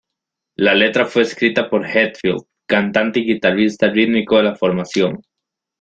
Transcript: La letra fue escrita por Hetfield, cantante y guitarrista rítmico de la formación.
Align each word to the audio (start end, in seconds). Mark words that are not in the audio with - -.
La 0.55 0.73
letra 0.73 1.05
fue 1.05 1.21
escrita 1.21 1.69
por 1.69 1.85
Hetfield, 1.85 2.41
cantante 2.65 3.19
y 3.19 3.33
guitarrista 3.33 3.91
rítmico 3.91 4.37
de 4.37 4.43
la 4.45 4.55
formación. 4.55 5.21